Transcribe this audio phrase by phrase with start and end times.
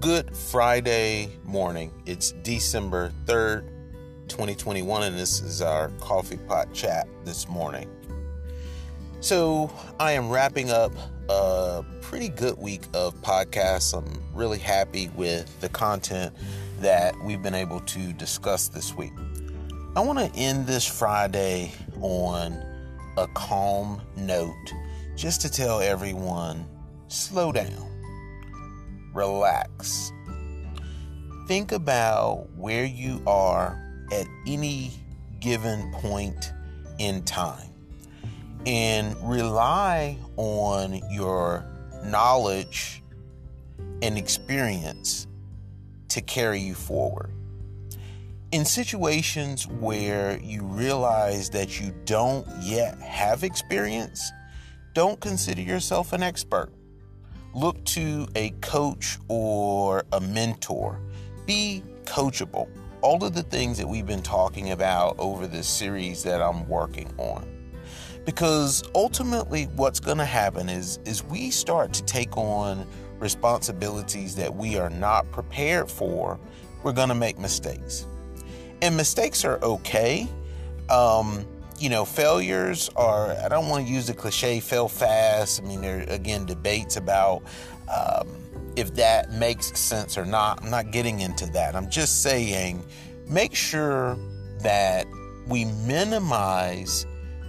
[0.00, 1.92] Good Friday morning.
[2.06, 3.68] It's December 3rd,
[4.28, 7.86] 2021, and this is our coffee pot chat this morning.
[9.20, 10.92] So, I am wrapping up
[11.28, 13.92] a pretty good week of podcasts.
[13.92, 16.34] I'm really happy with the content
[16.78, 19.12] that we've been able to discuss this week.
[19.96, 22.54] I want to end this Friday on
[23.18, 24.72] a calm note
[25.14, 26.66] just to tell everyone
[27.08, 27.99] slow down
[29.12, 30.12] relax.
[31.46, 33.80] Think about where you are
[34.12, 34.92] at any
[35.40, 36.52] given point
[36.98, 37.70] in time
[38.66, 41.64] and rely on your
[42.04, 43.02] knowledge
[44.02, 45.26] and experience
[46.08, 47.30] to carry you forward.
[48.52, 54.30] In situations where you realize that you don't yet have experience,
[54.92, 56.72] don't consider yourself an expert
[57.54, 61.00] look to a coach or a mentor.
[61.46, 62.68] Be coachable.
[63.02, 67.12] All of the things that we've been talking about over this series that I'm working
[67.16, 67.46] on.
[68.24, 72.86] Because ultimately what's going to happen is is we start to take on
[73.18, 76.38] responsibilities that we are not prepared for,
[76.82, 78.06] we're going to make mistakes.
[78.82, 80.26] And mistakes are okay.
[80.88, 81.46] Um,
[81.80, 85.62] you know, failures are, I don't want to use the cliche fail fast.
[85.62, 87.42] I mean, there are, again, debates about
[87.88, 88.28] um,
[88.76, 90.62] if that makes sense or not.
[90.62, 91.74] I'm not getting into that.
[91.74, 92.84] I'm just saying
[93.26, 94.18] make sure
[94.62, 95.06] that
[95.46, 97.06] we minimize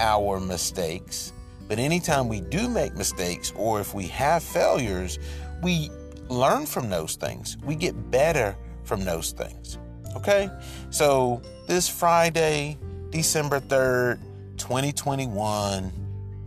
[0.00, 1.32] our mistakes.
[1.68, 5.18] But anytime we do make mistakes or if we have failures,
[5.62, 5.90] we
[6.28, 7.58] learn from those things.
[7.64, 9.78] We get better from those things.
[10.16, 10.48] Okay?
[10.90, 12.78] So this Friday,
[13.14, 14.18] December 3rd,
[14.56, 15.92] 2021.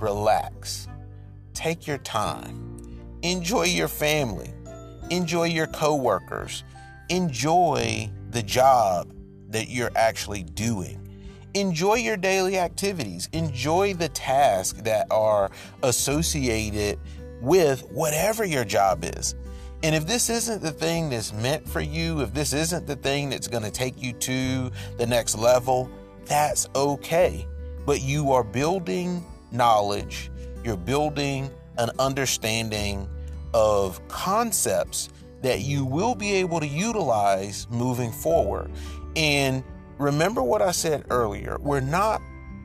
[0.00, 0.88] Relax.
[1.54, 2.98] Take your time.
[3.22, 4.52] Enjoy your family.
[5.10, 6.64] Enjoy your coworkers.
[7.08, 9.14] Enjoy the job
[9.50, 11.08] that you're actually doing.
[11.54, 13.28] Enjoy your daily activities.
[13.32, 15.52] Enjoy the tasks that are
[15.84, 16.98] associated
[17.40, 19.36] with whatever your job is.
[19.84, 23.30] And if this isn't the thing that's meant for you, if this isn't the thing
[23.30, 25.88] that's going to take you to the next level,
[26.26, 27.46] that's okay.
[27.84, 30.30] But you are building knowledge,
[30.64, 33.08] you're building an understanding
[33.54, 35.08] of concepts
[35.42, 38.70] that you will be able to utilize moving forward.
[39.14, 39.62] And
[39.98, 42.20] remember what I said earlier we're not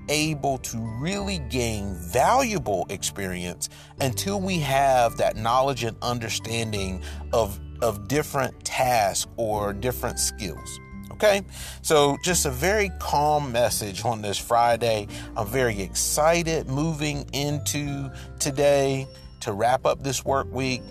[0.09, 3.69] able to really gain valuable experience
[3.99, 7.01] until we have that knowledge and understanding
[7.33, 10.79] of, of different tasks or different skills.
[11.23, 11.43] Okay,
[11.83, 15.07] so just a very calm message on this Friday.
[15.37, 19.05] I'm very excited moving into today
[19.41, 20.81] to wrap up this work week,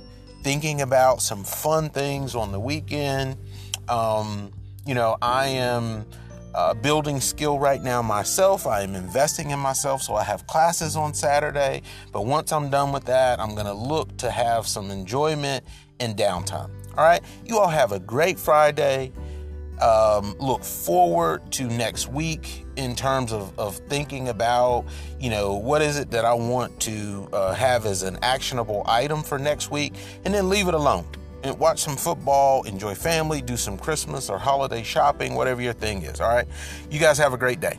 [0.44, 3.38] thinking about some fun things on the weekend.
[3.88, 4.52] Um,
[4.86, 6.06] you know, I am
[6.54, 8.68] uh, building skill right now myself.
[8.68, 11.82] I am investing in myself, so I have classes on Saturday.
[12.12, 15.64] But once I'm done with that, I'm going to look to have some enjoyment
[15.98, 16.70] and downtime.
[16.96, 19.10] All right, you all have a great Friday
[19.82, 24.84] um, look forward to next week in terms of, of thinking about,
[25.18, 29.22] you know, what is it that I want to uh, have as an actionable item
[29.22, 31.06] for next week, and then leave it alone
[31.42, 36.02] and watch some football, enjoy family, do some Christmas or holiday shopping, whatever your thing
[36.02, 36.20] is.
[36.20, 36.46] All right.
[36.90, 37.78] You guys have a great day.